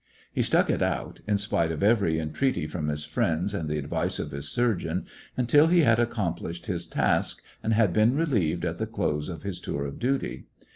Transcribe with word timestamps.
He 0.33 0.41
stuck 0.41 0.71
it 0.71 0.81
out, 0.81 1.19
in 1.27 1.37
spite 1.37 1.71
of 1.71 1.83
every 1.83 2.17
entreaty 2.17 2.65
from 2.65 2.87
his 2.87 3.05
friends 3.05 3.53
and 3.53 3.69
the 3.69 3.77
advice 3.77 4.17
of 4.17 4.31
his 4.31 4.49
surgeon, 4.49 5.05
until 5.37 5.67
he 5.67 5.81
had 5.81 5.99
accomplished 5.99 6.65
his 6.65 6.87
task 6.87 7.43
and 7.61 7.73
had 7.75 7.93
been 7.93 8.15
relieved 8.15 8.65
at 8.65 8.79
the 8.79 8.87
close 8.87 9.29
of 9.29 9.43
his 9.43 9.59
tour 9.59 9.85
of 9.85 9.99
duty. 9.99 10.45